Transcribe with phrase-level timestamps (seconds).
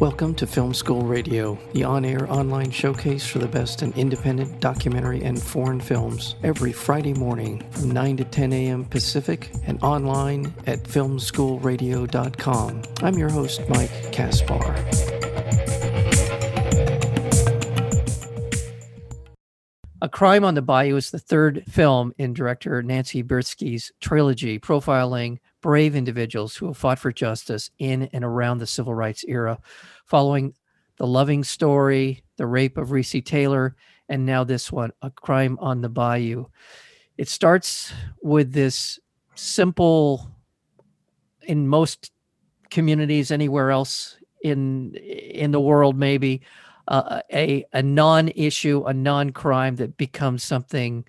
[0.00, 4.60] Welcome to Film School Radio, the on air online showcase for the best in independent
[4.60, 8.84] documentary and foreign films, every Friday morning from 9 to 10 a.m.
[8.84, 12.82] Pacific and online at filmschoolradio.com.
[13.02, 14.74] I'm your host, Mike Kaspar.
[20.02, 25.38] A Crime on the Bayou is the third film in director Nancy Buirski's trilogy profiling
[25.66, 29.58] brave individuals who have fought for justice in and around the civil rights era,
[30.04, 30.54] following
[30.96, 33.74] the loving story, the rape of Recy Taylor,
[34.08, 36.44] and now this one, A Crime on the Bayou.
[37.18, 37.92] It starts
[38.22, 39.00] with this
[39.34, 40.30] simple,
[41.48, 42.12] in most
[42.70, 46.42] communities anywhere else in in the world, maybe
[46.86, 51.04] uh, a a non-issue, a non-crime that becomes something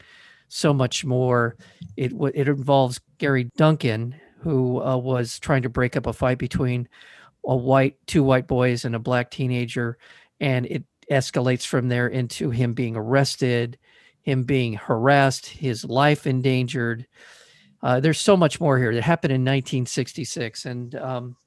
[0.48, 1.58] so much more.
[1.96, 4.16] It it involves Gary Duncan,
[4.48, 6.88] who uh, was trying to break up a fight between
[7.46, 9.98] a white two white boys and a black teenager
[10.40, 13.78] and it escalates from there into him being arrested
[14.28, 17.08] him being harassed his life endangered.
[17.82, 18.94] Uh, there's so much more here.
[18.94, 21.38] That happened in 1966 and um,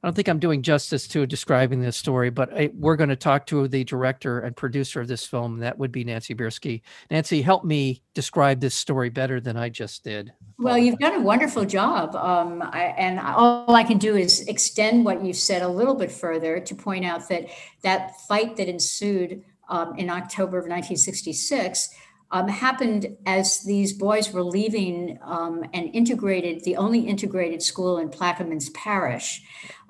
[0.00, 3.16] I don't think I'm doing justice to describing this story, but I, we're going to
[3.16, 5.58] talk to the director and producer of this film.
[5.58, 6.82] That would be Nancy Buirski.
[7.10, 10.32] Nancy, help me describe this story better than I just did.
[10.56, 12.14] Well, you've done a wonderful job.
[12.14, 16.12] Um, I, and all I can do is extend what you've said a little bit
[16.12, 17.48] further to point out that
[17.82, 21.90] that fight that ensued um, in October of 1966
[22.30, 28.10] um, happened as these boys were leaving um, an integrated, the only integrated school in
[28.10, 29.42] Plaquemines Parish.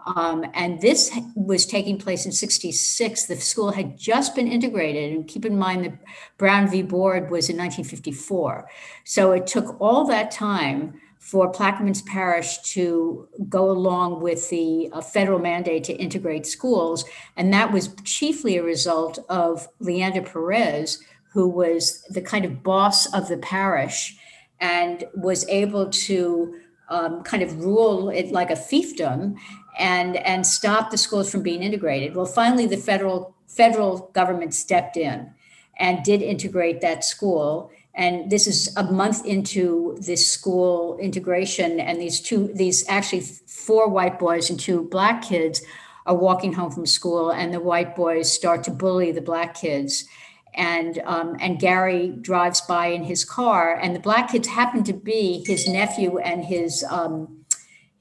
[0.06, 3.26] Um, and this was taking place in 66.
[3.26, 5.12] The school had just been integrated.
[5.12, 5.98] And keep in mind that
[6.38, 6.82] Brown v.
[6.82, 8.68] Board was in 1954.
[9.04, 15.00] So it took all that time for Plaquemines Parish to go along with the uh,
[15.00, 17.04] federal mandate to integrate schools.
[17.36, 21.02] And that was chiefly a result of Leander Perez,
[21.32, 24.16] who was the kind of boss of the parish
[24.60, 26.54] and was able to
[26.88, 29.36] um, kind of rule it like a fiefdom
[29.78, 32.14] and and stop the schools from being integrated.
[32.14, 35.32] Well, finally, the federal federal government stepped in
[35.78, 37.70] and did integrate that school.
[37.94, 43.88] And this is a month into this school integration, and these two, these actually four
[43.88, 45.62] white boys and two black kids
[46.06, 50.04] are walking home from school, and the white boys start to bully the black kids.
[50.54, 54.92] And um, and Gary drives by in his car, and the black kids happen to
[54.92, 57.37] be his nephew and his um,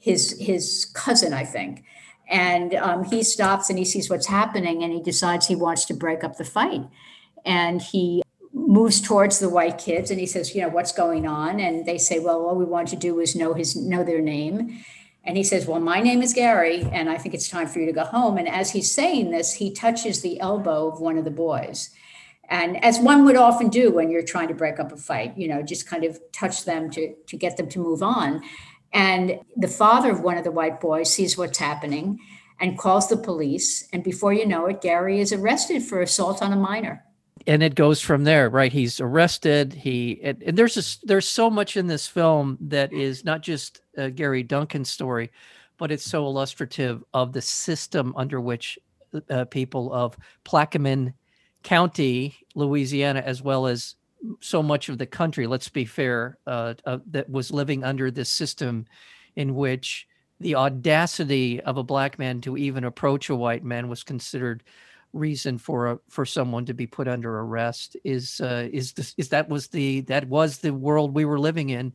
[0.07, 1.83] his his cousin, I think.
[2.29, 5.93] And um, he stops and he sees what's happening and he decides he wants to
[5.93, 6.81] break up the fight.
[7.45, 11.59] And he moves towards the white kids and he says, you know, what's going on?
[11.59, 14.83] And they say, well, all we want to do is know his know their name.
[15.27, 17.85] And he says, Well, my name is Gary, and I think it's time for you
[17.85, 18.37] to go home.
[18.37, 21.89] And as he's saying this, he touches the elbow of one of the boys.
[22.49, 25.49] And as one would often do when you're trying to break up a fight, you
[25.49, 28.41] know, just kind of touch them to, to get them to move on.
[28.97, 32.19] And the father of one of the white boys sees what's happening
[32.59, 33.87] and calls the police.
[33.93, 37.05] And before you know it, Gary is arrested for assault on a minor.
[37.45, 38.73] And it goes from there, right?
[38.73, 39.71] He's arrested.
[39.71, 43.81] He and, and there's a, there's so much in this film that is not just
[44.15, 45.31] Gary Duncan's story,
[45.77, 48.79] but it's so illustrative of the system under which
[49.29, 51.13] uh, people of Plaquemine
[51.61, 53.93] County, Louisiana, as well as
[54.39, 58.29] so much of the country, let's be fair, uh, uh, that was living under this
[58.29, 58.85] system
[59.35, 60.07] in which
[60.39, 64.63] the audacity of a black man to even approach a white man was considered
[65.13, 69.29] reason for a, for someone to be put under arrest is uh, is this, is
[69.29, 71.93] that was the that was the world we were living in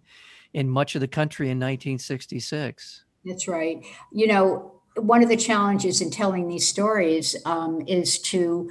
[0.54, 3.84] in much of the country in 1966 that's right.
[4.12, 8.70] You know one of the challenges in telling these stories um, is to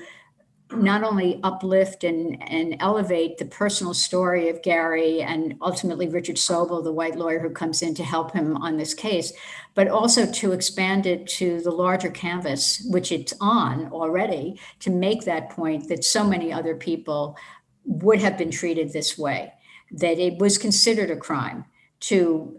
[0.74, 6.84] not only uplift and, and elevate the personal story of Gary and ultimately Richard Sobol,
[6.84, 9.34] the white lawyer who comes in to help him on this case,
[9.74, 15.26] but also to expand it to the larger canvas, which it's on already, to make
[15.26, 17.38] that point that so many other people
[17.86, 19.52] would have been treated this way,
[19.92, 21.66] that it was considered a crime
[22.02, 22.58] to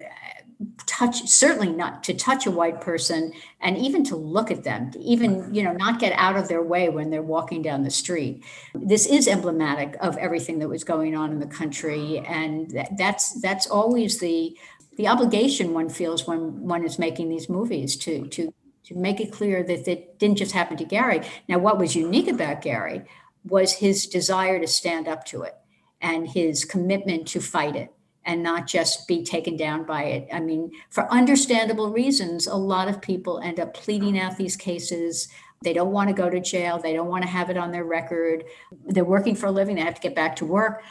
[0.86, 4.98] touch certainly not to touch a white person and even to look at them to
[5.00, 5.54] even mm-hmm.
[5.54, 8.44] you know not get out of their way when they're walking down the street.
[8.74, 13.66] This is emblematic of everything that was going on in the country and that's that's
[13.66, 14.56] always the
[14.96, 18.52] the obligation one feels when one is making these movies to to
[18.84, 21.22] to make it clear that it didn't just happen to Gary.
[21.48, 23.02] Now what was unique about Gary
[23.44, 25.54] was his desire to stand up to it
[26.00, 27.92] and his commitment to fight it
[28.24, 30.28] and not just be taken down by it.
[30.32, 35.28] I mean, for understandable reasons, a lot of people end up pleading out these cases,
[35.62, 36.78] They don't want to go to jail.
[36.78, 38.44] They don't want to have it on their record.
[38.86, 39.76] They're working for a living.
[39.76, 40.82] They have to get back to work.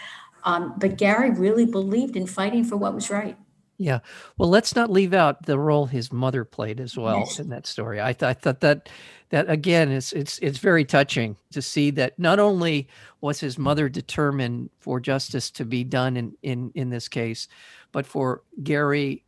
[0.43, 3.37] Um, but Gary really believed in fighting for what was right.
[3.81, 4.01] Yeah.
[4.37, 7.39] Well, let's not leave out the role his mother played as well yes.
[7.39, 7.99] in that story.
[7.99, 8.89] I, th- I thought that
[9.29, 12.87] that again is it's it's very touching to see that not only
[13.21, 17.47] was his mother determined for justice to be done in in in this case,
[17.91, 19.23] but for Gary,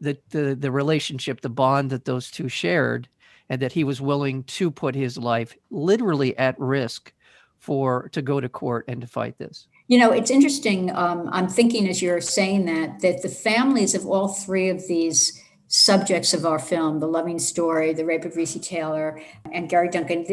[0.00, 3.08] the the the relationship, the bond that those two shared,
[3.48, 7.12] and that he was willing to put his life literally at risk
[7.58, 9.66] for to go to court and to fight this.
[9.88, 10.94] You know, it's interesting.
[10.94, 15.40] Um, I'm thinking as you're saying that, that the families of all three of these
[15.68, 19.20] subjects of our film, the loving story, the rape of Recy Taylor,
[19.52, 20.24] and Gary Duncan,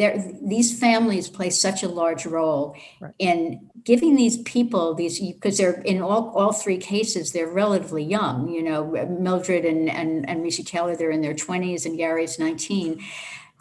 [0.41, 3.13] these families play such a large role right.
[3.17, 8.47] in giving these people these because they're in all, all three cases they're relatively young.
[8.47, 13.03] You know, Mildred and and and Taylor they're in their 20s and Gary's 19.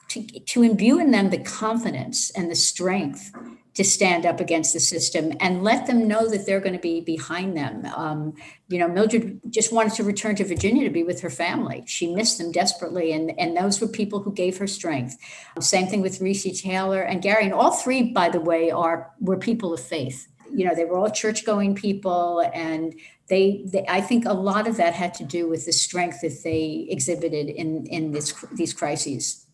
[0.09, 3.33] To, to imbue in them the confidence and the strength
[3.75, 7.01] to stand up against the system and let them know that they're going to be
[7.01, 7.87] behind them.
[7.97, 8.35] Um,
[8.69, 11.83] you know, Mildred just wanted to return to Virginia to be with her family.
[11.87, 15.17] She missed them desperately, and, and those were people who gave her strength.
[15.61, 19.39] Same thing with Recy Taylor and Gary, and all three, by the way, are were
[19.39, 20.29] people of faith.
[20.55, 22.95] You know, they were all church-going people, and
[23.29, 26.43] they, they, I think a lot of that had to do with the strength that
[26.45, 29.47] they exhibited in in this these crises.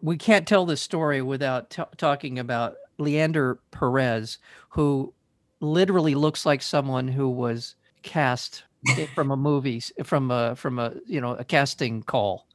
[0.00, 4.38] We can't tell this story without t- talking about Leander Perez,
[4.68, 5.12] who
[5.60, 8.64] literally looks like someone who was cast
[9.14, 12.46] from a movie, from a from a you know a casting call.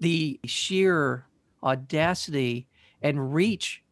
[0.00, 1.26] The sheer
[1.62, 2.68] audacity
[3.02, 3.82] and reach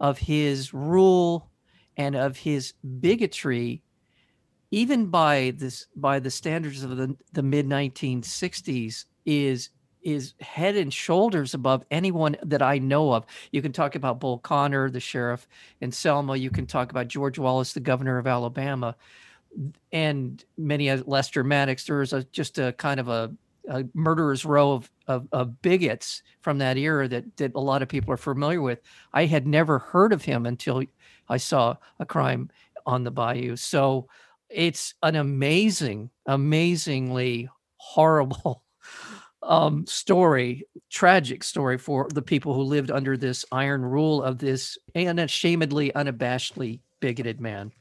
[0.00, 1.50] of his rule
[1.96, 3.82] and of his bigotry
[4.74, 9.70] even by this by the standards of the, the mid 1960s is
[10.04, 13.24] is head and shoulders above anyone that I know of.
[13.50, 15.48] You can talk about Bull Connor, the sheriff
[15.80, 16.36] in Selma.
[16.36, 18.94] You can talk about George Wallace, the governor of Alabama,
[19.92, 21.84] and many Lester Maddox.
[21.84, 23.32] There was a, just a kind of a,
[23.68, 27.88] a murderer's row of, of, of, bigots from that era that, that a lot of
[27.88, 28.80] people are familiar with.
[29.14, 30.82] I had never heard of him until
[31.28, 32.50] I saw a crime
[32.84, 33.56] on the bayou.
[33.56, 34.08] So
[34.50, 37.48] it's an amazing, amazingly
[37.78, 38.63] horrible
[39.44, 44.78] um, story, tragic story for the people who lived under this iron rule of this
[44.94, 47.72] unashamedly, unabashedly bigoted man.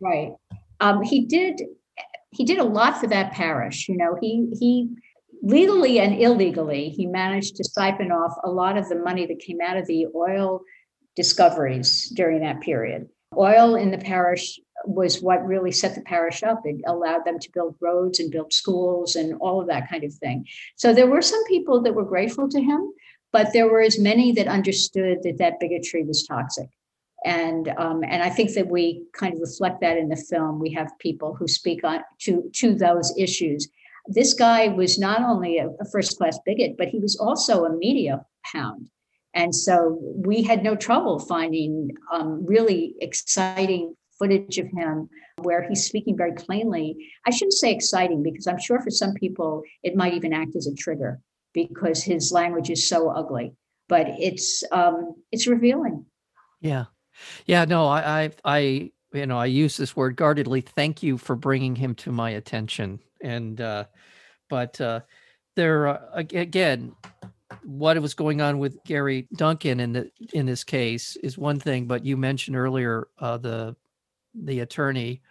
[0.00, 0.34] Right.
[0.80, 1.60] Um, he did.
[2.30, 3.88] He did a lot for that parish.
[3.88, 4.88] You know, he he
[5.42, 9.58] legally and illegally he managed to siphon off a lot of the money that came
[9.64, 10.60] out of the oil
[11.16, 13.08] discoveries during that period.
[13.36, 16.62] Oil in the parish was what really set the parish up.
[16.64, 20.14] It allowed them to build roads and build schools and all of that kind of
[20.14, 20.46] thing.
[20.76, 22.92] So there were some people that were grateful to him,
[23.32, 26.68] but there were as many that understood that that bigotry was toxic.
[27.24, 30.60] And um, and I think that we kind of reflect that in the film.
[30.60, 33.68] We have people who speak on to to those issues.
[34.06, 37.76] This guy was not only a, a first class bigot, but he was also a
[37.76, 38.88] media hound.
[39.34, 45.84] And so we had no trouble finding um, really exciting footage of him where he's
[45.84, 46.96] speaking very plainly.
[47.26, 50.66] I shouldn't say exciting because I'm sure for some people it might even act as
[50.66, 51.20] a trigger
[51.54, 53.54] because his language is so ugly.
[53.88, 56.04] But it's um, it's revealing.
[56.60, 56.86] Yeah,
[57.46, 57.64] yeah.
[57.64, 58.58] No, I, I, I,
[59.14, 60.60] you know, I use this word guardedly.
[60.60, 63.00] Thank you for bringing him to my attention.
[63.22, 63.84] And, uh,
[64.50, 65.00] but uh,
[65.56, 66.94] there uh, again,
[67.64, 71.86] what was going on with Gary Duncan in the in this case is one thing,
[71.86, 73.74] but you mentioned earlier uh, the
[74.44, 75.22] the attorney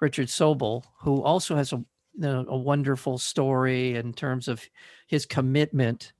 [0.00, 1.82] Richard Sobol, who also has a
[2.22, 4.62] a wonderful story in terms of
[5.06, 6.12] his commitment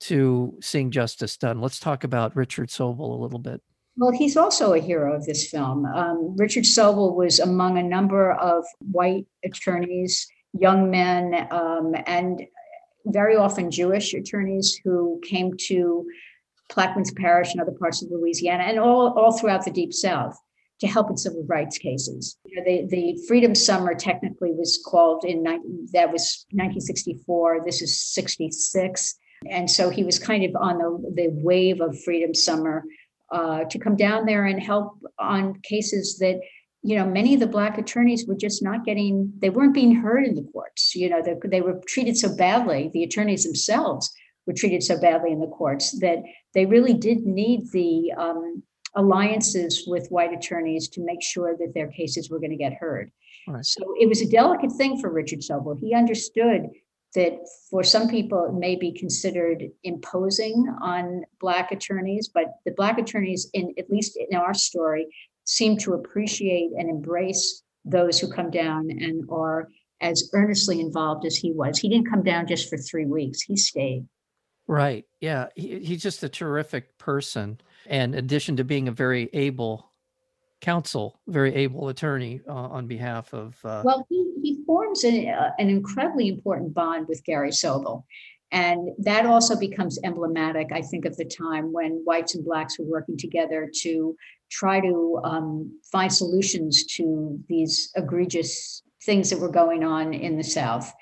[0.00, 1.60] to seeing justice done.
[1.60, 3.60] Let's talk about Richard Sobol a little bit.
[3.96, 5.84] Well, he's also a hero of this film.
[5.84, 10.26] Um, Richard Sobol was among a number of white attorneys,
[10.58, 12.42] young men, um, and
[13.06, 16.06] very often Jewish attorneys who came to
[16.70, 20.38] Plaquemines Parish and other parts of Louisiana and all, all throughout the Deep South
[20.80, 22.38] to help in civil rights cases.
[22.46, 27.62] You know, the, the Freedom Summer technically was called in, that was 1964.
[27.64, 29.14] This is 66.
[29.50, 32.84] And so he was kind of on the, the wave of Freedom Summer
[33.30, 36.40] uh, to come down there and help on cases that,
[36.82, 40.24] you know, many of the Black attorneys were just not getting, they weren't being heard
[40.24, 40.94] in the courts.
[40.94, 44.10] You know, they, they were treated so badly, the attorneys themselves
[44.46, 46.22] were treated so badly in the courts that
[46.54, 48.62] they really did need the um,
[48.94, 53.10] alliances with white attorneys to make sure that their cases were going to get heard.
[53.46, 53.64] Right.
[53.64, 55.78] So it was a delicate thing for Richard Sobol.
[55.78, 56.68] He understood
[57.14, 57.32] that
[57.70, 63.48] for some people it may be considered imposing on Black attorneys, but the Black attorneys,
[63.52, 65.06] in at least in our story,
[65.44, 69.68] seem to appreciate and embrace those who come down and are
[70.00, 71.78] as earnestly involved as he was.
[71.78, 74.06] He didn't come down just for three weeks, he stayed.
[74.66, 75.04] Right.
[75.20, 75.48] Yeah.
[75.56, 77.60] He, he's just a terrific person.
[77.86, 79.90] And in addition to being a very able
[80.60, 83.56] counsel, very able attorney uh, on behalf of.
[83.64, 88.04] Uh, well, he, he forms an, uh, an incredibly important bond with Gary Sobol.
[88.52, 92.84] And that also becomes emblematic, I think, of the time when whites and blacks were
[92.84, 94.16] working together to
[94.50, 100.42] try to um, find solutions to these egregious things that were going on in the
[100.44, 100.92] South.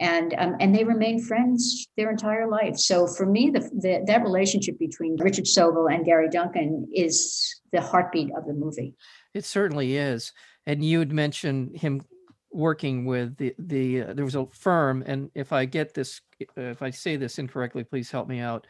[0.00, 2.76] And um, and they remain friends their entire life.
[2.76, 7.80] So for me, the, the, that relationship between Richard Sobol and Gary Duncan is the
[7.80, 8.94] heartbeat of the movie.
[9.34, 10.32] It certainly is.
[10.66, 12.02] And you had mentioned him
[12.50, 16.20] working with the the uh, there was a firm, and if I get this,
[16.56, 18.66] if I say this incorrectly, please help me out.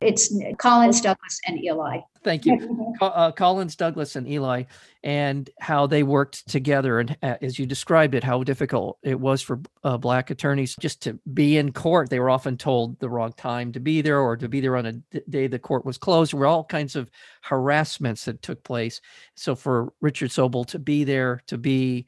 [0.00, 2.04] It's Collins, Douglas, and Elie.
[2.22, 2.94] Thank you.
[3.00, 4.68] uh, Collins, Douglas, and Elie,
[5.02, 7.00] and how they worked together.
[7.00, 11.02] And uh, as you described it, how difficult it was for uh, Black attorneys just
[11.02, 12.10] to be in court.
[12.10, 14.86] They were often told the wrong time to be there or to be there on
[14.86, 16.32] a d- day the court was closed.
[16.32, 17.10] There were all kinds of
[17.42, 19.00] harassments that took place.
[19.34, 22.06] So for Richard Sobol to be there, to be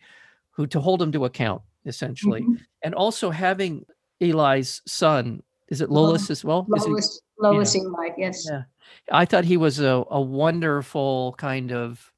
[0.53, 2.43] who, to hold him to account, essentially.
[2.43, 2.55] Mm-hmm.
[2.85, 3.85] And also having
[4.21, 6.67] Elie's son, is it Lolis as well?
[6.69, 7.21] Lois.
[7.41, 7.83] Lois yeah.
[7.83, 8.47] Elie, yes.
[8.49, 8.63] Yeah.
[9.11, 12.13] I thought he was a, a wonderful kind of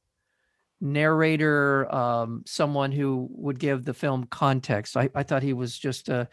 [0.81, 4.97] narrator, um, someone who would give the film context.
[4.97, 6.29] I, I thought he was just a,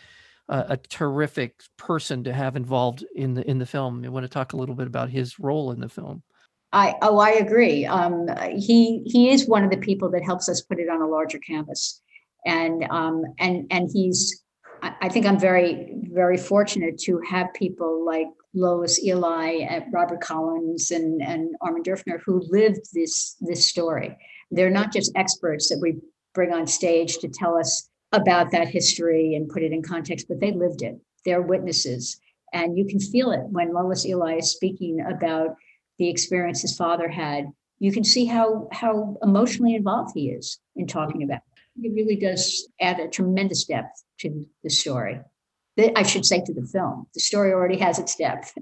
[0.47, 4.03] a, a terrific person to have involved in the in the film.
[4.03, 6.23] I want to talk a little bit about his role in the film.
[6.73, 7.85] I oh I agree.
[7.85, 11.07] Um, he he is one of the people that helps us put it on a
[11.07, 12.01] larger canvas,
[12.45, 14.43] and um, and and he's
[14.81, 20.91] I think I'm very very fortunate to have people like Lois Elie uh, Robert Collins,
[20.91, 24.17] and, and Armand Derfner, who lived this, this story.
[24.51, 25.97] They're not just experts that we
[26.33, 30.39] bring on stage to tell us about that history and put it in context, but
[30.39, 30.99] they lived it.
[31.25, 32.19] They're witnesses.
[32.53, 35.55] And you can feel it when Lois Elie is speaking about
[35.99, 37.45] the experience his father had.
[37.77, 41.85] You can see how, how emotionally involved he is in talking about it.
[41.85, 45.19] It really does add a tremendous depth to the story.
[45.95, 47.07] I should say to the film.
[47.13, 48.53] The story already has its depth.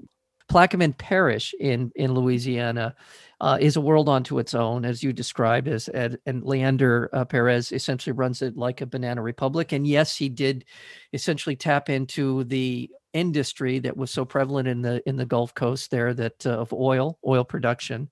[0.50, 2.94] Plaquemine Parish in in Louisiana
[3.40, 7.24] uh, is a world unto its own, as you described, as and, and Leander uh,
[7.24, 9.72] Perez essentially runs it like a banana republic.
[9.72, 10.64] And yes, he did
[11.12, 15.90] essentially tap into the industry that was so prevalent in the in the Gulf Coast
[15.90, 18.08] there that uh, of oil oil production,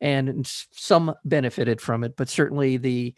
[0.00, 3.14] and some benefited from it, but certainly the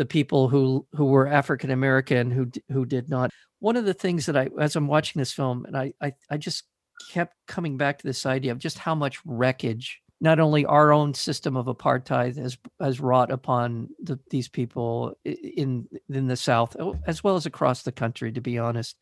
[0.00, 4.24] the people who who were African American who who did not one of the things
[4.24, 6.64] that I, as I'm watching this film, and I, I, I just
[7.10, 11.12] kept coming back to this idea of just how much wreckage not only our own
[11.12, 16.96] system of apartheid has has wrought upon the, these people in in the South, oh,
[17.06, 18.96] as well as across the country, to be honest.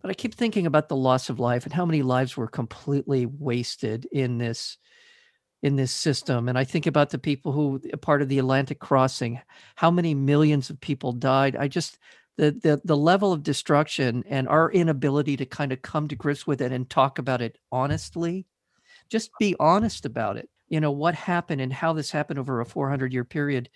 [0.00, 3.26] But I keep thinking about the loss of life and how many lives were completely
[3.26, 4.78] wasted in this
[5.64, 6.46] in this system.
[6.46, 9.40] And I think about the people who are part of the Atlantic crossing,
[9.76, 11.56] how many millions of people died.
[11.56, 11.98] I just
[12.36, 16.46] the the the level of destruction and our inability to kind of come to grips
[16.46, 18.46] with it and talk about it honestly
[19.08, 22.66] just be honest about it you know what happened and how this happened over a
[22.66, 23.70] 400 year period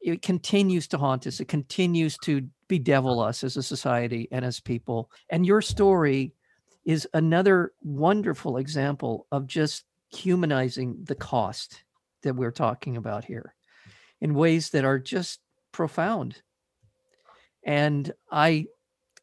[0.00, 4.60] it continues to haunt us it continues to bedevil us as a society and as
[4.60, 6.32] people and your story
[6.86, 11.84] is another wonderful example of just humanizing the cost
[12.22, 13.54] that we're talking about here
[14.20, 15.40] in ways that are just
[15.72, 16.42] profound
[17.62, 18.66] and I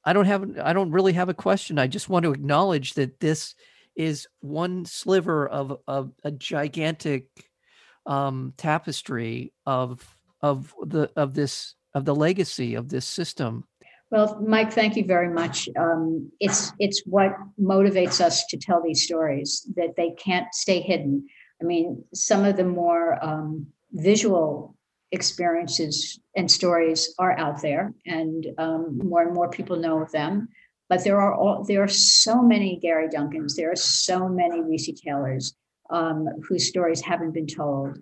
[0.04, 1.80] I don't have I don't really have a question.
[1.80, 3.56] I just want to acknowledge that this
[3.96, 7.28] is one sliver of, of a gigantic
[8.06, 13.66] um, tapestry of of the of this of the legacy of this system.
[14.10, 15.68] Well, Mike, thank you very much.
[15.78, 21.28] Um, it's it's what motivates us to tell these stories that they can't stay hidden.
[21.62, 24.76] I mean, some of the more um, visual
[25.12, 30.48] experiences and stories are out there, and um, more and more people know of them.
[30.90, 34.96] But there are all, there are so many Gary Duncans, there are so many Recy
[34.96, 35.54] Taylors
[35.90, 37.98] um, whose stories haven't been told.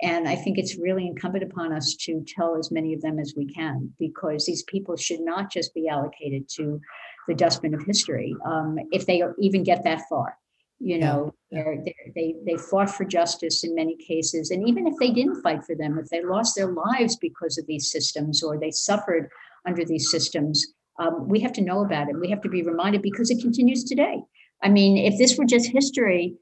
[0.00, 3.34] And I think it's really incumbent upon us to tell as many of them as
[3.36, 6.80] we can, because these people should not just be allocated to
[7.26, 10.36] the dustbin of history, um, if they even get that far
[10.80, 11.64] you know yeah.
[11.64, 15.42] they're, they're, they they fought for justice in many cases and even if they didn't
[15.42, 19.28] fight for them if they lost their lives because of these systems or they suffered
[19.66, 22.18] under these systems um, we have to know about it.
[22.18, 24.20] We have to be reminded because it continues today.
[24.62, 26.34] I mean, if this were just history,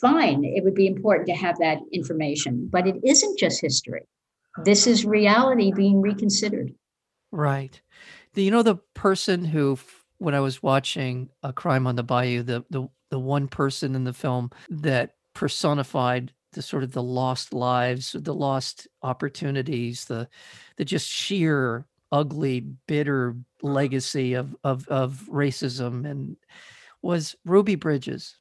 [0.00, 4.06] fine, it would be important to have that information, but it isn't just history.
[4.64, 6.74] This is reality being reconsidered.
[7.30, 7.80] Right.
[8.34, 9.78] You know, the person who,
[10.18, 14.04] when I was watching A Crime on the Bayou, the, the, the one person in
[14.04, 20.28] the film that personified the sort of the lost lives, the lost opportunities, the,
[20.76, 26.36] the just sheer ugly, bitter legacy of, of, of racism and
[27.02, 28.36] was Ruby Bridges.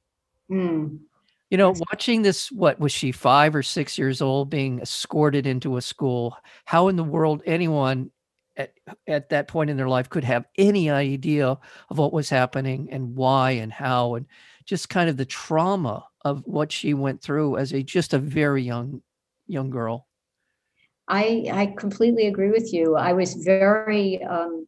[0.49, 0.99] Mm.
[1.49, 5.77] You know, watching this, what was she, five or six years old, being escorted into
[5.77, 6.35] a school?
[6.65, 8.09] How in the world anyone
[8.57, 8.73] at,
[9.07, 11.57] at that point in their life could have any idea
[11.89, 14.25] of what was happening and why and how, and
[14.65, 18.63] just kind of the trauma of what she went through as a just a very
[18.63, 19.01] young
[19.47, 20.07] young girl.
[21.07, 22.95] I I completely agree with you.
[22.95, 24.67] I was very um,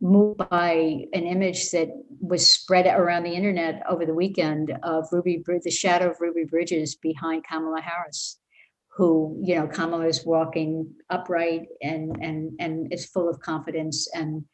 [0.00, 1.88] moved by an image that
[2.20, 6.96] was spread around the internet over the weekend of Ruby, the shadow of Ruby Bridges
[6.96, 8.38] behind Kamala Harris,
[8.96, 14.44] who, you know, Kamala is walking upright and and and is full of confidence and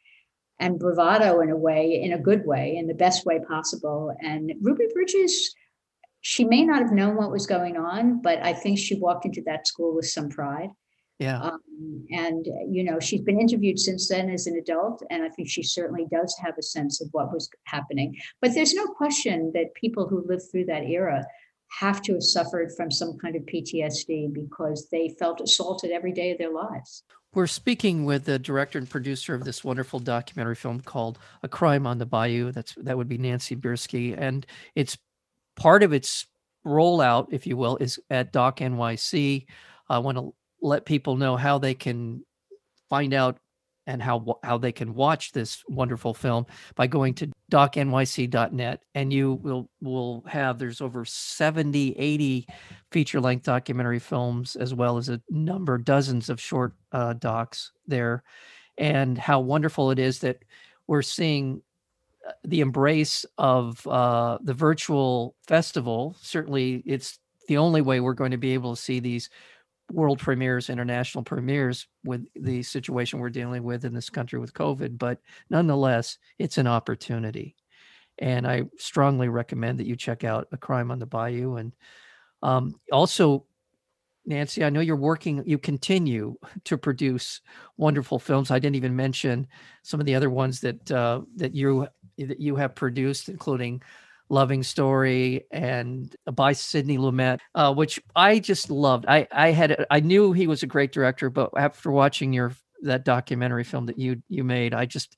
[0.59, 4.15] and bravado in a way, in a good way, in the best way possible.
[4.21, 5.55] And Ruby Bridges,
[6.21, 9.41] she may not have known what was going on, but I think she walked into
[9.45, 10.69] that school with some pride.
[11.19, 11.39] Yeah.
[11.41, 11.59] Um,
[12.11, 15.63] and, you know, she's been interviewed since then as an adult, and I think she
[15.63, 18.17] certainly does have a sense of what was happening.
[18.41, 21.25] But there's no question that people who lived through that era
[21.79, 26.31] have to have suffered from some kind of PTSD because they felt assaulted every day
[26.31, 27.03] of their lives.
[27.33, 31.85] We're speaking with the director and producer of this wonderful documentary film called A Crime
[31.85, 32.51] on the Bayou.
[32.51, 34.15] That's that would be Nancy Buirski.
[34.17, 34.97] And it's
[35.55, 36.25] part of its
[36.65, 39.45] rollout, if you will, is at Doc NYC.
[39.89, 42.23] I want to let people know how they can
[42.89, 43.37] find out
[43.89, 49.33] and how how they can watch this wonderful film by going to docnyc.net and you
[49.41, 52.47] will will have there's over 70 80
[52.91, 58.23] feature length documentary films as well as a number dozens of short uh, docs there.
[58.77, 60.43] And how wonderful it is that
[60.87, 61.61] we're seeing
[62.27, 66.15] uh, the embrace of uh, the virtual festival.
[66.21, 69.29] Certainly it's the only way we're going to be able to see these
[69.91, 74.97] world premieres, international premieres with the situation we're dealing with in this country with COVID.
[74.97, 77.55] But nonetheless, it's an opportunity.
[78.17, 81.55] And I strongly recommend that you check out A Crime on the Bayou.
[81.55, 81.73] And
[82.43, 83.45] um, also,
[84.25, 87.41] Nancy, I know you're working, you continue to produce
[87.77, 88.51] wonderful films.
[88.51, 89.47] I didn't even mention
[89.83, 93.81] some of the other ones that uh, that you that you have produced, including
[94.29, 99.05] loving story and by Sidney Lumet, uh, which I just loved.
[99.07, 103.05] I I had I knew he was a great director, but after watching your that
[103.05, 105.17] documentary film that you you made, I just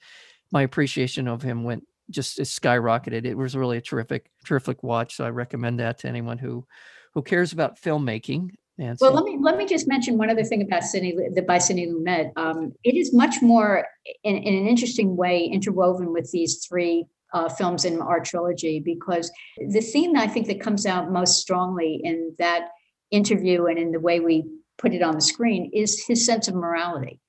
[0.52, 3.26] my appreciation of him went just skyrocketed.
[3.26, 5.16] It was really a terrific terrific watch.
[5.16, 6.66] So I recommend that to anyone who
[7.14, 8.52] who cares about filmmaking.
[8.78, 9.04] Nancy.
[9.04, 11.88] Well, let me let me just mention one other thing about Sidney, the by Sidney
[11.88, 12.32] Lumet.
[12.38, 13.86] Um, it is much more
[14.24, 19.32] in, in an interesting way interwoven with these three uh, films in our trilogy because
[19.58, 22.70] the theme I think that comes out most strongly in that
[23.10, 24.46] interview and in the way we
[24.78, 27.20] put it on the screen is his sense of morality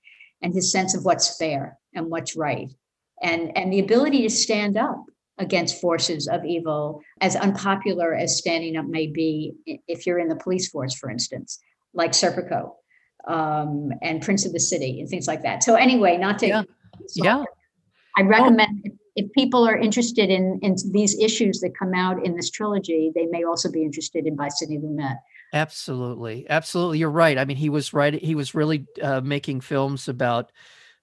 [0.40, 2.72] and his sense of what's fair and what's right
[3.22, 5.04] and and the ability to stand up
[5.38, 9.54] against forces of evil as unpopular as standing up may be
[9.88, 11.58] if you're in the police force for instance
[11.94, 12.72] like serpico
[13.28, 15.62] um, and prince of the city and things like that.
[15.62, 16.62] So anyway not to yeah,
[17.14, 17.44] yeah.
[18.16, 22.36] i recommend oh if people are interested in in these issues that come out in
[22.36, 25.16] this trilogy, they may also be interested in by Sidney Lumet.
[25.52, 27.36] Absolutely, absolutely, you're right.
[27.36, 28.14] I mean, he was right.
[28.14, 30.50] He was really uh, making films about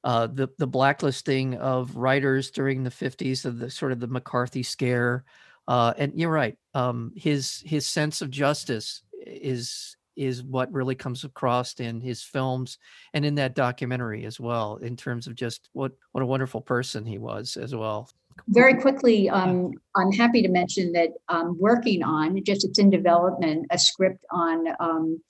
[0.04, 4.64] uh, the the blacklisting of writers during the 50s of the sort of the McCarthy
[4.64, 5.24] scare.
[5.68, 6.58] Uh, and you're right.
[6.74, 12.78] Um, his his sense of justice is is what really comes across in his films
[13.14, 17.06] and in that documentary as well in terms of just what what a wonderful person
[17.06, 18.10] he was as well.
[18.48, 23.66] Very quickly um, i'm happy to mention that i'm working on just it's in development
[23.72, 25.22] a script on um,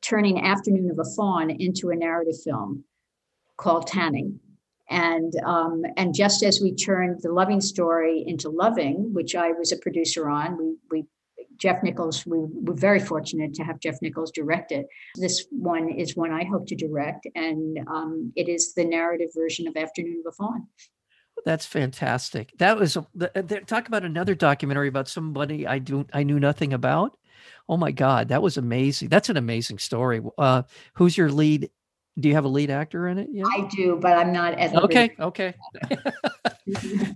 [0.00, 2.84] turning afternoon of a faun into a narrative film
[3.56, 4.40] called tanning.
[4.90, 9.70] And um, and just as we turned the loving story into loving which i was
[9.70, 11.06] a producer on we we
[11.58, 14.86] Jeff Nichols, we were very fortunate to have Jeff Nichols direct it.
[15.16, 19.66] This one is one I hope to direct, and um, it is the narrative version
[19.66, 20.66] of Afternoon of a Faun.
[21.44, 22.52] That's fantastic.
[22.58, 27.16] That was a, talk about another documentary about somebody I do I knew nothing about.
[27.68, 29.08] Oh my God, that was amazing.
[29.08, 30.20] That's an amazing story.
[30.36, 30.62] Uh,
[30.94, 31.70] who's your lead
[32.18, 33.46] Do you have a lead actor in it yet?
[33.46, 35.54] I do, but I'm not as Okay, okay.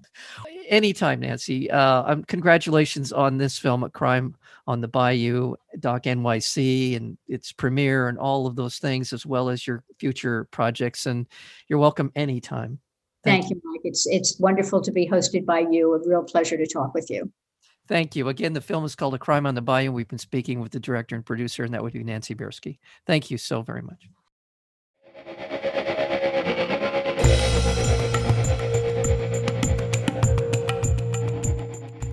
[0.69, 1.71] Anytime, Nancy.
[1.71, 4.37] Uh, um, congratulations on this film, A Crime
[4.67, 9.49] on the Bayou, Doc NYC, and its premiere, and all of those things, as well
[9.49, 11.07] as your future projects.
[11.07, 11.27] And
[11.69, 12.79] you're welcome anytime.
[13.25, 13.81] Thank, you, Mike.
[13.85, 15.95] It's it's wonderful to be hosted by you.
[15.95, 17.31] A real pleasure to talk with you.
[17.89, 18.29] Thank you.
[18.29, 19.91] Again, the film is called A Crime on the Bayou.
[19.91, 22.79] We've been speaking with the director and producer, and that would be Nancy Buirski.
[23.07, 24.09] Thank you so very much.